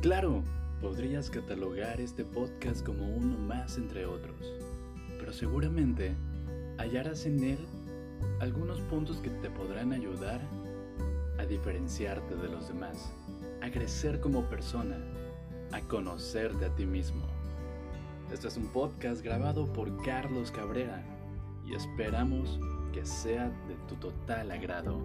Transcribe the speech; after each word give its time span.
Claro, 0.00 0.42
podrías 0.80 1.28
catalogar 1.28 2.00
este 2.00 2.24
podcast 2.24 2.86
como 2.86 3.06
uno 3.06 3.36
más 3.36 3.76
entre 3.76 4.06
otros, 4.06 4.34
pero 5.18 5.30
seguramente 5.30 6.14
hallarás 6.78 7.26
en 7.26 7.44
él 7.44 7.58
algunos 8.40 8.80
puntos 8.80 9.18
que 9.18 9.28
te 9.28 9.50
podrán 9.50 9.92
ayudar 9.92 10.40
a 11.38 11.44
diferenciarte 11.44 12.34
de 12.34 12.48
los 12.48 12.68
demás, 12.68 13.12
a 13.60 13.70
crecer 13.70 14.20
como 14.20 14.48
persona, 14.48 14.96
a 15.70 15.82
conocerte 15.82 16.64
a 16.64 16.74
ti 16.74 16.86
mismo. 16.86 17.26
Este 18.32 18.48
es 18.48 18.56
un 18.56 18.68
podcast 18.68 19.22
grabado 19.22 19.70
por 19.70 20.02
Carlos 20.02 20.50
Cabrera 20.50 21.04
y 21.66 21.74
esperamos 21.74 22.58
que 22.94 23.04
sea 23.04 23.50
de 23.68 23.74
tu 23.86 23.96
total 23.96 24.50
agrado. 24.50 24.98